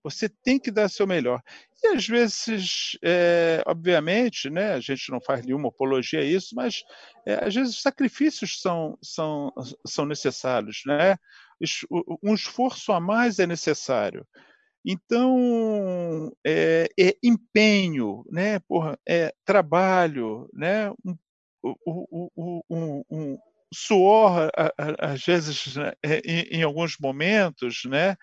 [0.03, 1.41] Você tem que dar o seu melhor.
[1.83, 6.81] E às vezes, é, obviamente, né, a gente não faz nenhuma apologia a isso, mas
[7.23, 9.53] é, às vezes os sacrifícios são, são,
[9.85, 10.81] são necessários.
[10.87, 11.15] Né?
[12.23, 14.25] Um esforço a mais é necessário.
[14.86, 18.60] Então, é, é empenho, né?
[18.60, 20.91] Porra, é trabalho, né?
[21.06, 21.15] Um,
[21.86, 23.38] um, um, um
[23.74, 24.50] suor,
[24.98, 25.94] às vezes, né?
[26.04, 28.15] É, em, em, alguns momentos, né?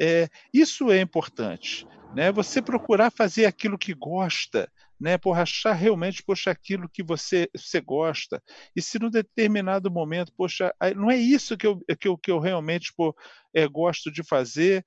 [0.00, 2.32] É, isso é importante, né?
[2.32, 7.80] Você procurar fazer aquilo que gosta, né, por achar realmente, poxa, aquilo que você, você
[7.80, 8.42] gosta.
[8.74, 12.38] E se num determinado momento, poxa, não é isso que eu, que eu, que eu
[12.38, 13.14] realmente pô,
[13.54, 14.84] é, gosto de fazer,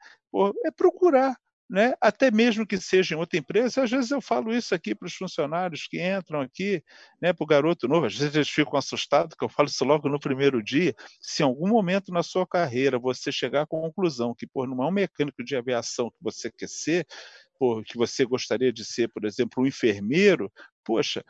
[0.66, 1.36] é procurar.
[1.74, 1.94] Né?
[2.02, 5.16] até mesmo que seja em outra empresa, às vezes eu falo isso aqui para os
[5.16, 6.84] funcionários que entram aqui,
[7.22, 10.10] né, para o garoto novo, às vezes eles ficam assustados, que eu falo isso logo
[10.10, 10.94] no primeiro dia.
[11.22, 14.88] Se em algum momento na sua carreira você chegar à conclusão que por não é
[14.88, 17.08] um mecânico de aviação que você quer ser,
[17.86, 20.52] que você gostaria de ser, por exemplo, um enfermeiro,
[20.84, 21.24] poxa,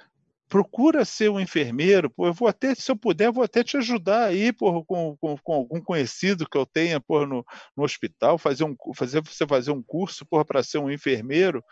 [0.51, 4.25] procura ser um enfermeiro, pô, eu vou até, se eu puder, vou até te ajudar
[4.25, 8.65] aí, por, com, com, com, algum conhecido que eu tenha por, no, no hospital, fazer,
[8.65, 11.63] um, fazer você fazer um curso para ser um enfermeiro.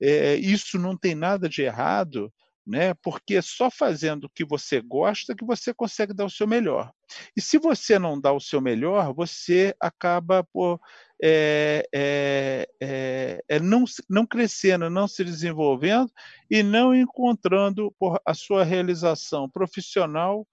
[0.00, 2.32] É, isso não tem nada de errado,
[2.64, 2.94] né?
[3.02, 6.92] Porque é só fazendo o que você gosta que você consegue dar o seu melhor.
[7.36, 10.80] E se você não dá o seu melhor, você acaba por
[11.22, 16.10] é, é, é, é não, não crescendo, não se desenvolvendo
[16.50, 17.94] e não encontrando
[18.26, 20.46] a sua realização profissional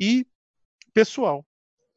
[0.00, 0.24] e
[0.94, 1.44] pessoal.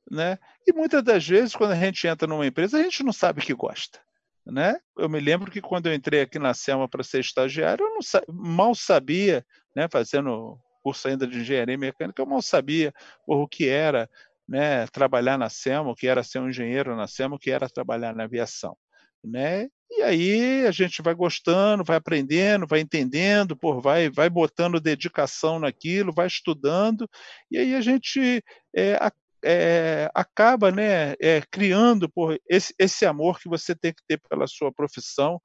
[0.09, 0.39] Né?
[0.67, 3.53] E muitas das vezes, quando a gente entra numa empresa, a gente não sabe que
[3.53, 3.99] gosta.
[4.45, 4.79] Né?
[4.97, 8.33] Eu me lembro que quando eu entrei aqui na Selma para ser estagiário, eu não,
[8.33, 12.93] mal sabia, né, fazendo curso ainda de engenharia mecânica, eu mal sabia
[13.25, 14.07] o que era
[14.47, 17.69] né, trabalhar na Selma, o que era ser um engenheiro na Selma, o que era
[17.69, 18.77] trabalhar na aviação.
[19.23, 19.67] Né?
[19.89, 25.60] E aí a gente vai gostando, vai aprendendo, vai entendendo, por vai, vai botando dedicação
[25.60, 27.10] naquilo, vai estudando,
[27.49, 28.43] e aí a gente
[28.75, 28.99] é,
[29.43, 34.47] é, acaba né, é, criando por esse, esse amor que você tem que ter pela
[34.47, 35.39] sua profissão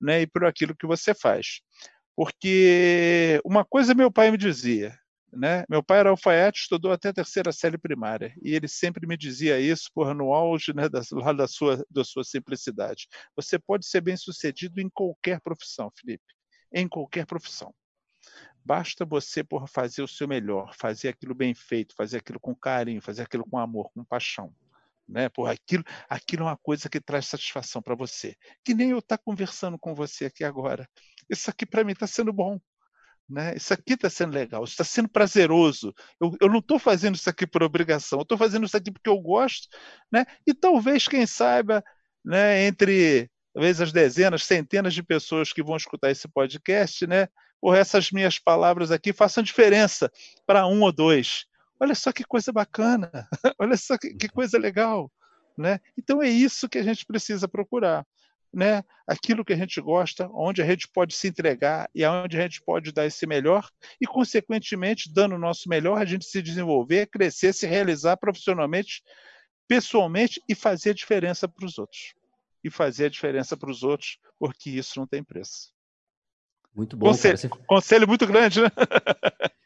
[0.00, 1.60] né, e por aquilo que você faz.
[2.14, 4.96] Porque uma coisa meu pai me dizia,
[5.36, 5.64] né?
[5.68, 9.60] Meu pai era alfaiate, estudou até a terceira série primária, e ele sempre me dizia
[9.60, 13.08] isso por no auge né, da, lá da, sua, da sua simplicidade.
[13.36, 16.24] Você pode ser bem sucedido em qualquer profissão, Felipe,
[16.72, 17.74] em qualquer profissão.
[18.64, 23.00] Basta você por fazer o seu melhor, fazer aquilo bem feito, fazer aquilo com carinho,
[23.00, 24.52] fazer aquilo com amor, com paixão.
[25.08, 25.30] Né?
[25.48, 28.34] Aquilo, aquilo é uma coisa que traz satisfação para você.
[28.64, 30.88] Que nem eu estar tá conversando com você aqui agora.
[31.30, 32.58] Isso aqui para mim está sendo bom.
[33.28, 33.56] Né?
[33.56, 35.92] Isso aqui está sendo legal, isso está sendo prazeroso.
[36.20, 39.10] Eu, eu não estou fazendo isso aqui por obrigação, eu estou fazendo isso aqui porque
[39.10, 39.68] eu gosto,
[40.12, 40.24] né?
[40.46, 41.82] E talvez, quem saiba,
[42.24, 47.28] né, entre talvez as dezenas, centenas de pessoas que vão escutar esse podcast, né?
[47.60, 50.10] por essas minhas palavras aqui façam diferença
[50.46, 51.46] para um ou dois.
[51.80, 53.10] Olha só que coisa bacana,
[53.58, 55.10] olha só que, que coisa legal.
[55.58, 55.80] Né?
[55.96, 58.06] Então é isso que a gente precisa procurar.
[58.56, 58.82] Né?
[59.06, 62.62] Aquilo que a gente gosta, onde a gente pode se entregar e aonde a gente
[62.62, 63.68] pode dar esse melhor
[64.00, 69.02] e, consequentemente, dando o nosso melhor, a gente se desenvolver, crescer, se realizar profissionalmente,
[69.68, 72.14] pessoalmente e fazer a diferença para os outros.
[72.64, 75.70] E fazer a diferença para os outros, porque isso não tem preço.
[76.74, 77.08] Muito bom.
[77.08, 77.48] Conselho, você...
[77.48, 78.70] conselho muito grande, né?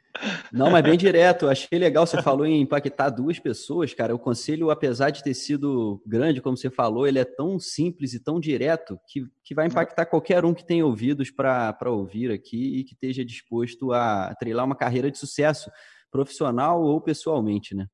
[0.52, 1.48] Não, mas bem direto.
[1.48, 2.06] Achei legal.
[2.06, 4.14] Você falou em impactar duas pessoas, cara.
[4.14, 8.20] O conselho, apesar de ter sido grande, como você falou, ele é tão simples e
[8.20, 12.84] tão direto que, que vai impactar qualquer um que tenha ouvidos para ouvir aqui e
[12.84, 15.70] que esteja disposto a treinar uma carreira de sucesso,
[16.10, 17.86] profissional ou pessoalmente, né?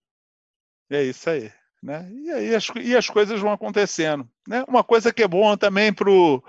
[0.90, 1.50] É isso aí.
[1.82, 2.10] Né?
[2.10, 4.28] E aí as, e as coisas vão acontecendo.
[4.48, 4.64] Né?
[4.66, 6.42] Uma coisa que é bom também para o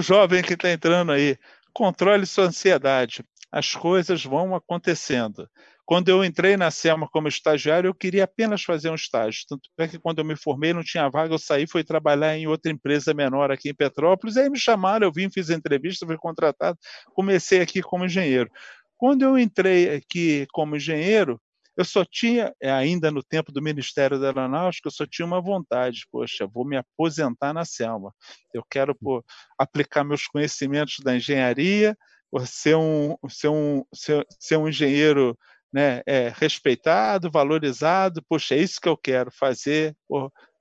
[0.00, 1.38] jovem que está entrando aí
[1.72, 3.24] controle sua ansiedade.
[3.50, 5.48] As coisas vão acontecendo.
[5.86, 9.44] Quando eu entrei na SEMA como estagiário, eu queria apenas fazer um estágio.
[9.48, 12.46] Tanto é que quando eu me formei, não tinha vaga, eu saí, fui trabalhar em
[12.46, 16.78] outra empresa menor aqui em Petrópolis, aí me chamaram, eu vim, fiz entrevista, fui contratado,
[17.14, 18.50] comecei aqui como engenheiro.
[18.98, 21.40] Quando eu entrei aqui como engenheiro,
[21.78, 25.40] eu só tinha, é, ainda no tempo do Ministério da Aeronáutica, eu só tinha uma
[25.40, 28.12] vontade, poxa, vou me aposentar na Selma.
[28.52, 29.24] Eu quero pô,
[29.56, 31.96] aplicar meus conhecimentos da engenharia,
[32.44, 35.36] ser um, ser um, ser, ser um engenheiro
[35.72, 39.94] né, é, respeitado, valorizado, poxa, é isso que eu quero, fazer,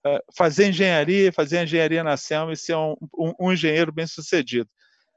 [0.05, 4.69] é, fazer engenharia, fazer engenharia na Selma e ser um, um, um engenheiro bem sucedido.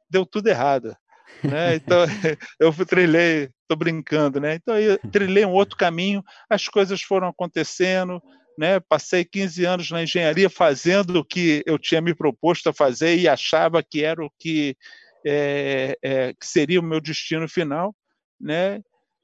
[0.09, 0.97] Deu tudo errado.
[1.43, 1.77] Né?
[1.77, 1.99] Então,
[2.59, 4.55] eu trilhei, estou brincando, né?
[4.55, 8.21] Então, eu trilhei um outro caminho, as coisas foram acontecendo,
[8.59, 8.81] né?
[8.81, 13.29] Passei 15 anos na engenharia fazendo o que eu tinha me proposto a fazer e
[13.29, 14.77] achava que era o que,
[15.27, 17.95] é, é, que seria o meu destino final,
[18.41, 18.81] né?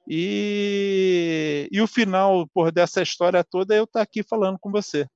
[0.08, 5.06] E, e o final por dessa história toda é eu estar aqui falando com você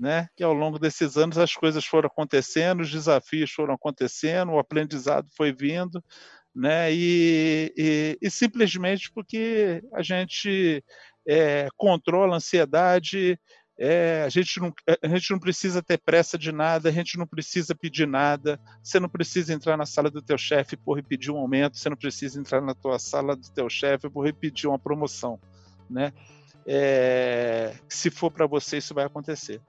[0.00, 0.28] né?
[0.34, 5.28] Que ao longo desses anos as coisas foram acontecendo, os desafios foram acontecendo, o aprendizado
[5.36, 6.02] foi vindo,
[6.54, 6.90] né?
[6.90, 10.82] E, e, e simplesmente porque a gente
[11.28, 13.38] é, controla a ansiedade,
[13.82, 17.26] É, a, gente não, a gente não precisa ter pressa de nada, a gente não
[17.26, 21.38] precisa pedir nada, você não precisa entrar na sala do teu chefe por pedir um
[21.38, 25.40] aumento, você não precisa entrar na tua sala do teu chefe por pedir uma promoção,
[25.88, 26.12] né?
[26.66, 29.62] É, se for para você, isso vai acontecer.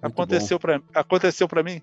[0.00, 1.82] Muito aconteceu para aconteceu para mim.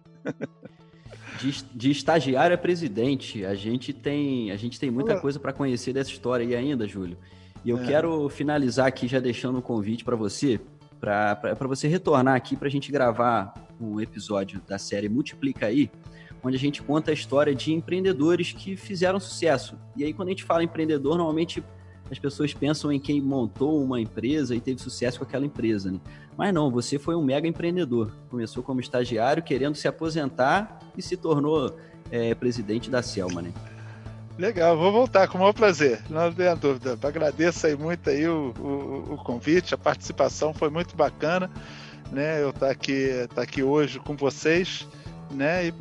[1.39, 5.93] De, de, estagiário a presidente, a gente tem a gente tem muita coisa para conhecer
[5.93, 7.19] dessa história aí ainda, Júlio.
[7.63, 7.85] E eu é.
[7.85, 10.59] quero finalizar aqui já deixando um convite para você,
[11.01, 15.89] para você retornar aqui para a gente gravar um episódio da série Multiplica aí,
[16.43, 19.75] onde a gente conta a história de empreendedores que fizeram sucesso.
[19.97, 21.63] E aí, quando a gente fala empreendedor, normalmente
[22.11, 25.99] as pessoas pensam em quem montou uma empresa e teve sucesso com aquela empresa, né?
[26.37, 28.11] Mas não, você foi um mega empreendedor.
[28.29, 31.75] Começou como estagiário, querendo se aposentar e se tornou
[32.11, 33.53] é, presidente da Selma, né?
[34.41, 36.97] Legal, vou voltar com o maior prazer, não tenha dúvida.
[37.03, 41.47] Agradeço aí muito aí o, o, o, convite, a participação foi muito bacana,
[42.11, 42.41] né?
[42.41, 44.87] Eu estar tá aqui, tá aqui hoje com vocês,
[45.29, 45.67] né?
[45.67, 45.71] E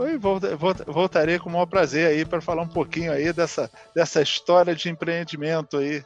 [0.87, 4.91] voltarei com o maior prazer aí para falar um pouquinho aí dessa, dessa história de
[4.91, 6.05] empreendimento aí,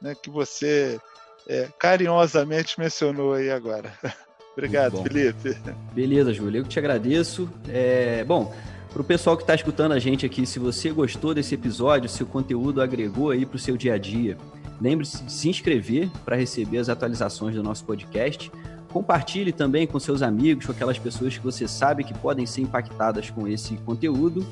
[0.00, 0.14] né?
[0.14, 0.98] Que você
[1.46, 3.92] é, carinhosamente mencionou aí agora.
[4.56, 5.54] Obrigado, Felipe.
[5.92, 7.46] Beleza, Júlio, eu que te agradeço.
[7.68, 8.54] É, bom,
[8.92, 12.22] para o pessoal que está escutando a gente aqui, se você gostou desse episódio, se
[12.22, 14.36] o conteúdo agregou aí para o seu dia a dia,
[14.80, 18.50] lembre-se de se inscrever para receber as atualizações do nosso podcast.
[18.92, 23.30] Compartilhe também com seus amigos, com aquelas pessoas que você sabe que podem ser impactadas
[23.30, 24.44] com esse conteúdo.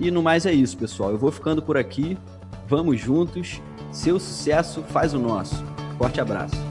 [0.00, 1.10] E no mais é isso, pessoal.
[1.10, 2.18] Eu vou ficando por aqui.
[2.66, 3.62] Vamos juntos.
[3.92, 5.64] Seu sucesso faz o nosso.
[5.96, 6.67] Forte abraço.